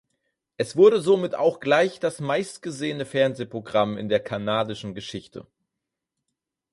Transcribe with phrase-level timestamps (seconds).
[0.57, 5.45] Es wurde somit auch gleich dass meistgesehene Fernsehprogramm in der kanadischen Geschichte.